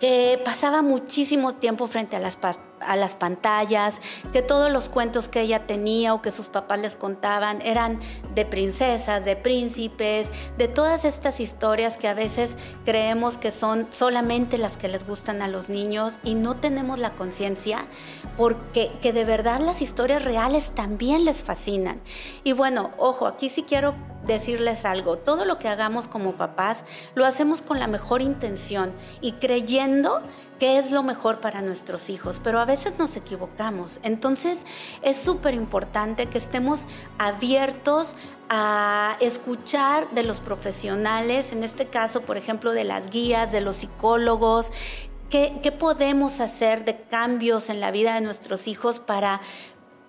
que 0.00 0.40
pasaba 0.44 0.82
muchísimo 0.82 1.54
tiempo 1.54 1.86
frente 1.86 2.16
a 2.16 2.18
las, 2.18 2.38
a 2.86 2.96
las 2.96 3.16
pantallas, 3.16 4.00
que 4.32 4.42
todos 4.42 4.70
los 4.72 4.88
cuentos 4.88 5.28
que 5.28 5.40
ella 5.40 5.66
tenía 5.66 6.14
o 6.14 6.22
que 6.22 6.30
sus 6.30 6.46
papás 6.46 6.80
les 6.80 6.96
contaban 6.96 7.60
eran 7.62 7.98
de 8.34 8.44
princesas, 8.44 9.24
de 9.24 9.36
príncipes, 9.36 10.30
de 10.58 10.68
todas 10.68 11.04
estas 11.04 11.40
historias 11.40 11.96
que 11.96 12.08
a 12.08 12.14
veces 12.14 12.56
creemos 12.84 13.38
que 13.38 13.50
son 13.50 13.86
solamente 13.90 14.58
las 14.58 14.76
que 14.76 14.88
les 14.88 15.06
gustan 15.06 15.42
a 15.42 15.48
los 15.48 15.68
niños 15.68 16.18
y 16.24 16.34
no 16.34 16.56
tenemos 16.56 16.98
la 16.98 17.14
conciencia 17.14 17.86
porque 18.36 18.92
que 19.00 19.12
de 19.12 19.24
verdad 19.24 19.60
las 19.60 19.82
historias 19.82 20.24
reales 20.24 20.72
también 20.72 21.24
les 21.24 21.42
fascinan. 21.42 22.00
Y 22.44 22.52
bueno, 22.52 22.90
ojo, 22.98 23.26
aquí 23.26 23.48
sí 23.48 23.62
quiero 23.62 23.94
decirles 24.24 24.84
algo, 24.84 25.18
todo 25.18 25.44
lo 25.44 25.58
que 25.58 25.68
hagamos 25.68 26.08
como 26.08 26.32
papás 26.32 26.84
lo 27.14 27.24
hacemos 27.24 27.62
con 27.62 27.80
la 27.80 27.88
mejor 27.88 28.22
intención 28.22 28.92
y 29.20 29.32
creyendo 29.32 30.22
que 30.62 30.78
es 30.78 30.92
lo 30.92 31.02
mejor 31.02 31.40
para 31.40 31.60
nuestros 31.60 32.08
hijos, 32.08 32.40
pero 32.40 32.60
a 32.60 32.64
veces 32.64 32.92
nos 32.96 33.16
equivocamos. 33.16 33.98
Entonces 34.04 34.64
es 35.02 35.16
súper 35.16 35.54
importante 35.54 36.26
que 36.26 36.38
estemos 36.38 36.86
abiertos 37.18 38.14
a 38.48 39.16
escuchar 39.18 40.08
de 40.12 40.22
los 40.22 40.38
profesionales, 40.38 41.50
en 41.50 41.64
este 41.64 41.86
caso, 41.86 42.20
por 42.20 42.36
ejemplo, 42.36 42.70
de 42.70 42.84
las 42.84 43.10
guías, 43.10 43.50
de 43.50 43.60
los 43.60 43.74
psicólogos, 43.78 44.70
¿Qué, 45.30 45.58
¿Qué, 45.64 45.72
podemos 45.72 46.40
hacer 46.40 46.84
de 46.84 46.96
cambios 46.96 47.68
en 47.68 47.80
la 47.80 47.90
vida 47.90 48.14
de 48.14 48.20
nuestros 48.20 48.68
hijos 48.68 49.00
para, 49.00 49.40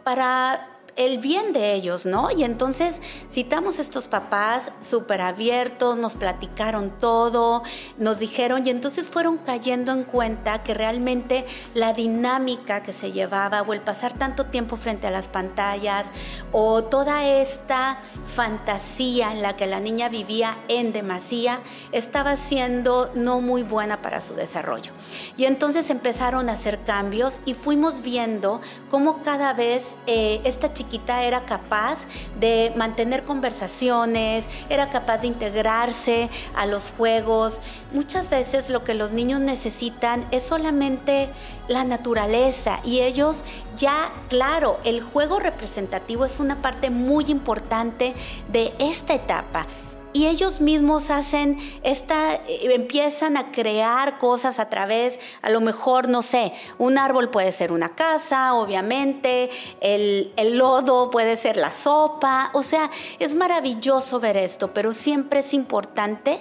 para 0.04 0.73
el 0.96 1.18
bien 1.18 1.54
de 1.54 1.74
ellos, 1.74 2.06
¿no? 2.06 2.30
Y 2.32 2.44
entonces 2.44 3.02
citamos 3.32 3.80
a 3.80 3.82
estos 3.82 4.08
papás 4.08 4.72
súper 4.80 5.22
abiertos, 5.22 5.98
nos 5.98 6.16
platicaron 6.16 6.92
todo, 7.00 7.64
nos 7.98 8.20
dijeron 8.20 8.64
y 8.66 8.70
entonces 8.70 9.08
fueron 9.08 9.38
cayendo 9.38 9.92
en 9.92 10.04
cuenta 10.04 10.64
que 10.64 10.74
realmente 10.74 11.46
la 11.74 11.94
dinámica 11.94 12.84
que 12.84 12.94
se 12.94 13.12
llevaba 13.12 13.62
o 13.64 13.74
el 13.74 13.82
pasar 13.82 14.14
tanto 14.14 14.46
tiempo 14.46 14.76
frente 14.76 15.08
a 15.08 15.12
las 15.12 15.28
pantallas 15.28 16.12
o 16.52 16.84
toda 16.84 17.28
esta 17.28 18.00
fantasía 18.28 19.32
en 19.32 19.42
la 19.42 19.56
que 19.56 19.66
la 19.66 19.80
niña 19.80 20.10
vivía 20.10 20.58
en 20.68 20.94
demasía 20.94 21.60
estaba 21.92 22.38
siendo 22.38 23.12
no 23.16 23.42
muy 23.42 23.64
buena 23.64 24.02
para 24.02 24.22
su 24.22 24.36
desarrollo. 24.36 24.92
Y 25.38 25.46
entonces 25.46 25.90
empezaron 25.90 26.50
a 26.50 26.54
hacer 26.54 26.84
cambios 26.84 27.40
y 27.46 27.54
fuimos 27.54 28.02
viendo 28.02 28.62
cómo 28.90 29.24
cada 29.24 29.54
vez 29.54 29.96
eh, 30.06 30.42
esta 30.44 30.74
chica 30.74 30.83
era 31.08 31.46
capaz 31.46 32.06
de 32.40 32.74
mantener 32.76 33.24
conversaciones, 33.24 34.46
era 34.70 34.90
capaz 34.90 35.20
de 35.20 35.28
integrarse 35.28 36.30
a 36.56 36.66
los 36.66 36.92
juegos. 36.98 37.60
Muchas 37.94 38.30
veces 38.30 38.70
lo 38.70 38.84
que 38.84 38.94
los 38.94 39.12
niños 39.12 39.40
necesitan 39.40 40.26
es 40.32 40.44
solamente 40.44 41.30
la 41.68 41.84
naturaleza 41.84 42.80
y 42.84 43.02
ellos 43.02 43.44
ya, 43.78 44.12
claro, 44.30 44.80
el 44.84 45.02
juego 45.02 45.40
representativo 45.40 46.26
es 46.26 46.40
una 46.40 46.62
parte 46.62 46.90
muy 46.90 47.26
importante 47.26 48.14
de 48.52 48.74
esta 48.80 49.14
etapa 49.14 49.68
y 50.14 50.28
ellos 50.28 50.62
mismos 50.62 51.10
hacen 51.10 51.58
esta, 51.84 52.36
eh, 52.36 52.74
empiezan 52.74 53.36
a 53.36 53.52
crear 53.52 54.18
cosas 54.20 54.60
a 54.60 54.70
través, 54.70 55.20
a 55.42 55.50
lo 55.50 55.60
mejor, 55.60 56.08
no 56.08 56.22
sé, 56.22 56.54
un 56.78 56.98
árbol 56.98 57.30
puede 57.30 57.52
ser 57.52 57.72
una 57.72 57.96
casa, 57.96 58.54
obviamente, 58.54 59.50
el, 59.82 60.32
el 60.38 60.58
lodo 60.58 61.10
puede 61.10 61.36
ser 61.36 61.58
la 61.58 61.72
sopa, 61.72 62.52
o 62.54 62.64
sea, 62.64 62.90
es 63.20 63.36
maravilloso 63.36 64.20
ver 64.20 64.38
esto, 64.38 64.74
pero 64.74 64.94
siempre 64.94 65.42
es 65.42 65.54
importante 65.54 66.40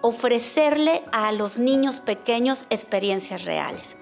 ofrecerle 0.00 1.02
a 1.12 1.30
los 1.32 1.58
niños 1.58 2.00
pequeños 2.00 2.64
experiencias 2.70 3.44
reales. 3.44 3.98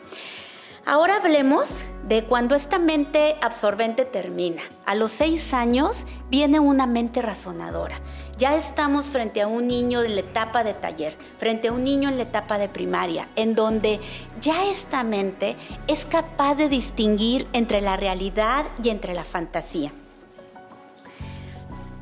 Ahora 0.89 1.17
hablemos 1.17 1.85
de 2.05 2.25
cuando 2.25 2.55
esta 2.55 2.79
mente 2.79 3.37
absorbente 3.43 4.07
termina. 4.07 4.63
A 4.87 4.95
los 4.95 5.13
seis 5.13 5.53
años 5.53 6.07
viene 6.31 6.61
una 6.61 6.87
mente 6.87 7.21
razonadora. 7.21 8.01
Ya 8.39 8.57
estamos 8.57 9.11
frente 9.11 9.43
a 9.43 9.49
un 9.49 9.67
niño 9.67 10.03
en 10.03 10.15
la 10.15 10.23
etapa 10.23 10.65
de 10.65 10.73
taller, 10.73 11.15
frente 11.37 11.69
a 11.69 11.73
un 11.73 11.85
niño 11.85 12.09
en 12.09 12.17
la 12.17 12.23
etapa 12.23 12.57
de 12.57 12.71
primaria, 12.71 13.29
en 13.37 13.55
donde 13.55 14.01
ya 14.41 14.65
esta 14.65 15.05
mente 15.05 15.57
es 15.89 16.07
capaz 16.07 16.55
de 16.55 16.71
distinguir 16.71 17.47
entre 17.53 17.83
la 17.83 17.99
realidad 17.99 18.65
y 18.83 18.89
entre 18.89 19.13
la 19.13 19.25
fantasía. 19.25 19.93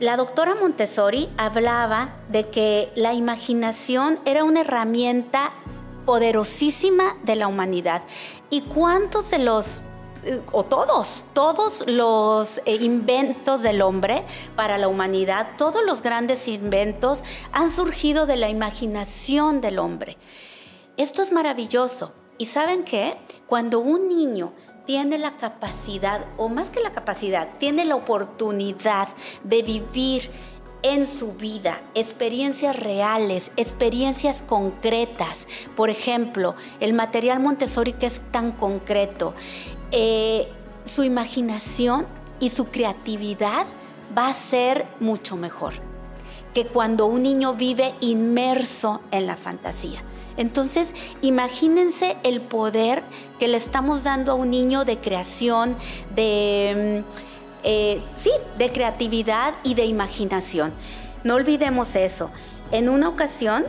La 0.00 0.16
doctora 0.16 0.56
Montessori 0.56 1.30
hablaba 1.38 2.16
de 2.28 2.50
que 2.50 2.92
la 2.96 3.14
imaginación 3.14 4.18
era 4.26 4.42
una 4.42 4.62
herramienta 4.62 5.52
poderosísima 6.04 7.16
de 7.22 7.36
la 7.36 7.48
humanidad. 7.48 8.02
¿Y 8.50 8.62
cuántos 8.62 9.30
de 9.30 9.38
los 9.38 9.82
eh, 10.24 10.40
o 10.52 10.64
todos, 10.64 11.26
todos 11.34 11.84
los 11.86 12.58
eh, 12.64 12.78
inventos 12.80 13.62
del 13.62 13.82
hombre 13.82 14.22
para 14.56 14.78
la 14.78 14.88
humanidad, 14.88 15.48
todos 15.58 15.84
los 15.84 16.00
grandes 16.00 16.48
inventos 16.48 17.22
han 17.52 17.70
surgido 17.70 18.24
de 18.24 18.36
la 18.36 18.48
imaginación 18.48 19.60
del 19.60 19.78
hombre. 19.78 20.16
Esto 20.96 21.20
es 21.20 21.30
maravilloso. 21.30 22.12
¿Y 22.38 22.46
saben 22.46 22.84
qué? 22.84 23.18
Cuando 23.46 23.80
un 23.80 24.08
niño 24.08 24.54
tiene 24.86 25.18
la 25.18 25.36
capacidad, 25.36 26.24
o 26.38 26.48
más 26.48 26.70
que 26.70 26.80
la 26.80 26.92
capacidad, 26.92 27.48
tiene 27.58 27.84
la 27.84 27.96
oportunidad 27.96 29.08
de 29.42 29.62
vivir 29.62 30.30
en 30.84 31.06
su 31.06 31.32
vida, 31.32 31.80
experiencias 31.94 32.78
reales, 32.78 33.50
experiencias 33.56 34.42
concretas. 34.42 35.48
Por 35.74 35.88
ejemplo, 35.88 36.54
el 36.78 36.92
material 36.92 37.40
Montessori 37.40 37.94
que 37.94 38.06
es 38.06 38.20
tan 38.30 38.52
concreto, 38.52 39.34
eh, 39.90 40.46
su 40.84 41.02
imaginación 41.02 42.06
y 42.38 42.50
su 42.50 42.66
creatividad 42.66 43.66
va 44.16 44.28
a 44.28 44.34
ser 44.34 44.86
mucho 45.00 45.36
mejor 45.36 45.72
que 46.52 46.66
cuando 46.66 47.06
un 47.06 47.22
niño 47.22 47.54
vive 47.54 47.94
inmerso 48.00 49.00
en 49.10 49.26
la 49.26 49.36
fantasía. 49.36 50.04
Entonces, 50.36 50.94
imagínense 51.22 52.16
el 52.22 52.40
poder 52.40 53.02
que 53.38 53.48
le 53.48 53.56
estamos 53.56 54.04
dando 54.04 54.32
a 54.32 54.34
un 54.34 54.50
niño 54.50 54.84
de 54.84 54.98
creación, 54.98 55.76
de... 56.14 57.02
Mm, 57.02 57.33
eh, 57.64 58.02
sí, 58.16 58.30
de 58.58 58.70
creatividad 58.72 59.54
y 59.64 59.74
de 59.74 59.86
imaginación. 59.86 60.72
No 61.24 61.34
olvidemos 61.34 61.96
eso. 61.96 62.30
En 62.70 62.90
una 62.90 63.08
ocasión, 63.08 63.64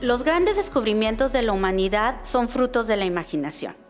los 0.00 0.22
grandes 0.22 0.56
descubrimientos 0.56 1.32
de 1.32 1.42
la 1.42 1.52
humanidad 1.52 2.16
son 2.22 2.48
frutos 2.48 2.86
de 2.86 2.96
la 2.96 3.04
imaginación. 3.04 3.81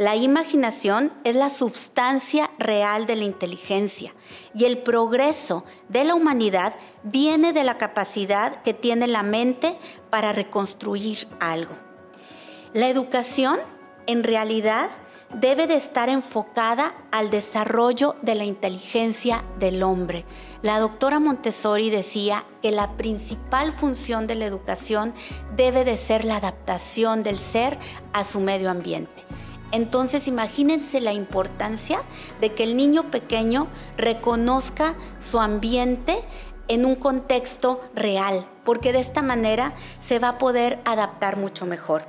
La 0.00 0.16
imaginación 0.16 1.12
es 1.24 1.34
la 1.34 1.50
substancia 1.50 2.50
real 2.58 3.06
de 3.06 3.16
la 3.16 3.24
inteligencia 3.24 4.14
y 4.54 4.64
el 4.64 4.78
progreso 4.78 5.66
de 5.90 6.04
la 6.04 6.14
humanidad 6.14 6.72
viene 7.02 7.52
de 7.52 7.64
la 7.64 7.76
capacidad 7.76 8.62
que 8.62 8.72
tiene 8.72 9.06
la 9.08 9.22
mente 9.22 9.76
para 10.08 10.32
reconstruir 10.32 11.28
algo. 11.38 11.74
La 12.72 12.88
educación, 12.88 13.60
en 14.06 14.24
realidad, 14.24 14.88
debe 15.34 15.66
de 15.66 15.74
estar 15.74 16.08
enfocada 16.08 16.94
al 17.10 17.28
desarrollo 17.28 18.16
de 18.22 18.36
la 18.36 18.44
inteligencia 18.44 19.44
del 19.58 19.82
hombre. 19.82 20.24
La 20.62 20.78
doctora 20.78 21.20
Montessori 21.20 21.90
decía 21.90 22.46
que 22.62 22.70
la 22.70 22.96
principal 22.96 23.70
función 23.70 24.26
de 24.26 24.36
la 24.36 24.46
educación 24.46 25.12
debe 25.56 25.84
de 25.84 25.98
ser 25.98 26.24
la 26.24 26.36
adaptación 26.36 27.22
del 27.22 27.38
ser 27.38 27.78
a 28.14 28.24
su 28.24 28.40
medio 28.40 28.70
ambiente. 28.70 29.29
Entonces 29.72 30.26
imagínense 30.26 31.00
la 31.00 31.12
importancia 31.12 32.02
de 32.40 32.52
que 32.54 32.64
el 32.64 32.76
niño 32.76 33.10
pequeño 33.10 33.66
reconozca 33.96 34.94
su 35.20 35.40
ambiente 35.40 36.18
en 36.68 36.84
un 36.84 36.94
contexto 36.94 37.80
real, 37.94 38.46
porque 38.64 38.92
de 38.92 39.00
esta 39.00 39.22
manera 39.22 39.74
se 40.00 40.18
va 40.18 40.28
a 40.28 40.38
poder 40.38 40.80
adaptar 40.84 41.36
mucho 41.36 41.66
mejor. 41.66 42.04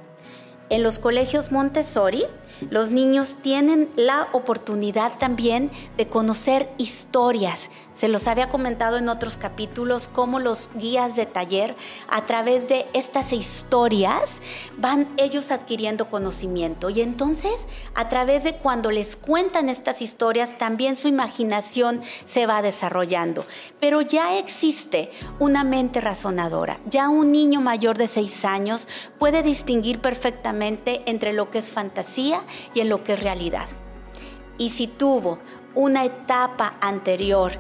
En 0.69 0.83
los 0.83 0.99
colegios 0.99 1.51
Montessori, 1.51 2.25
los 2.69 2.91
niños 2.91 3.37
tienen 3.41 3.89
la 3.95 4.27
oportunidad 4.33 5.17
también 5.17 5.71
de 5.97 6.07
conocer 6.07 6.71
historias. 6.77 7.69
Se 7.93 8.07
los 8.07 8.27
había 8.27 8.49
comentado 8.49 8.97
en 8.97 9.09
otros 9.09 9.37
capítulos 9.37 10.09
cómo 10.11 10.39
los 10.39 10.69
guías 10.75 11.15
de 11.15 11.25
taller, 11.25 11.75
a 12.09 12.25
través 12.25 12.67
de 12.67 12.87
estas 12.93 13.33
historias, 13.33 14.41
van 14.77 15.07
ellos 15.17 15.51
adquiriendo 15.51 16.09
conocimiento. 16.09 16.89
Y 16.89 17.01
entonces, 17.01 17.67
a 17.93 18.09
través 18.09 18.43
de 18.43 18.55
cuando 18.55 18.91
les 18.91 19.15
cuentan 19.15 19.69
estas 19.69 20.01
historias, 20.01 20.57
también 20.57 20.95
su 20.95 21.09
imaginación 21.09 22.01
se 22.25 22.47
va 22.47 22.61
desarrollando. 22.61 23.45
Pero 23.79 24.01
ya 24.01 24.37
existe 24.37 25.11
una 25.39 25.63
mente 25.63 26.01
razonadora. 26.01 26.79
Ya 26.85 27.09
un 27.09 27.31
niño 27.31 27.61
mayor 27.61 27.97
de 27.97 28.07
seis 28.07 28.45
años 28.45 28.87
puede 29.19 29.43
distinguir 29.43 29.99
perfectamente 29.99 31.01
entre 31.05 31.33
lo 31.33 31.51
que 31.51 31.59
es 31.59 31.71
fantasía 31.71 32.41
y 32.73 32.79
en 32.81 32.89
lo 32.89 33.03
que 33.03 33.13
es 33.13 33.23
realidad. 33.23 33.67
Y 34.57 34.69
si 34.69 34.87
tuvo 34.87 35.39
una 35.73 36.05
etapa 36.05 36.75
anterior 36.81 37.53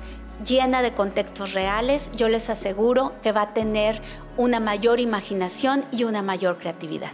llena 0.45 0.81
de 0.81 0.93
contextos 0.93 1.53
reales, 1.53 2.09
yo 2.15 2.29
les 2.29 2.49
aseguro 2.49 3.13
que 3.21 3.31
va 3.31 3.43
a 3.43 3.53
tener 3.53 4.01
una 4.37 4.59
mayor 4.59 4.99
imaginación 4.99 5.85
y 5.91 6.03
una 6.03 6.21
mayor 6.21 6.57
creatividad. 6.57 7.11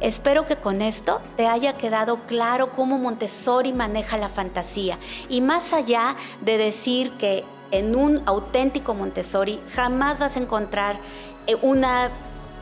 Espero 0.00 0.46
que 0.46 0.56
con 0.56 0.82
esto 0.82 1.20
te 1.36 1.46
haya 1.46 1.76
quedado 1.76 2.26
claro 2.26 2.72
cómo 2.72 2.98
Montessori 2.98 3.72
maneja 3.72 4.18
la 4.18 4.28
fantasía 4.28 4.98
y 5.28 5.40
más 5.40 5.72
allá 5.72 6.16
de 6.42 6.58
decir 6.58 7.12
que 7.12 7.44
en 7.70 7.96
un 7.96 8.22
auténtico 8.26 8.94
Montessori 8.94 9.60
jamás 9.74 10.18
vas 10.18 10.36
a 10.36 10.40
encontrar 10.40 10.98
eh, 11.46 11.56
una 11.62 12.10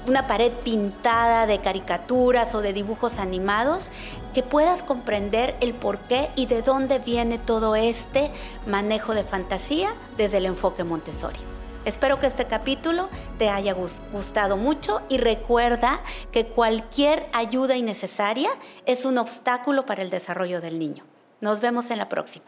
una 0.06 0.26
pared 0.26 0.52
pintada 0.64 1.46
de 1.46 1.60
caricaturas 1.60 2.54
o 2.54 2.60
de 2.60 2.72
dibujos 2.72 3.18
animados, 3.18 3.90
que 4.32 4.42
puedas 4.42 4.82
comprender 4.82 5.56
el 5.60 5.74
por 5.74 5.98
qué 5.98 6.30
y 6.36 6.46
de 6.46 6.62
dónde 6.62 6.98
viene 6.98 7.38
todo 7.38 7.76
este 7.76 8.30
manejo 8.66 9.14
de 9.14 9.24
fantasía 9.24 9.94
desde 10.16 10.38
el 10.38 10.46
enfoque 10.46 10.84
Montessori. 10.84 11.40
Espero 11.84 12.20
que 12.20 12.28
este 12.28 12.46
capítulo 12.46 13.08
te 13.38 13.48
haya 13.48 13.74
gustado 14.12 14.56
mucho 14.56 15.02
y 15.08 15.18
recuerda 15.18 16.00
que 16.30 16.46
cualquier 16.46 17.26
ayuda 17.32 17.76
innecesaria 17.76 18.50
es 18.86 19.04
un 19.04 19.18
obstáculo 19.18 19.84
para 19.84 20.02
el 20.02 20.10
desarrollo 20.10 20.60
del 20.60 20.78
niño. 20.78 21.04
Nos 21.40 21.60
vemos 21.60 21.90
en 21.90 21.98
la 21.98 22.08
próxima. 22.08 22.44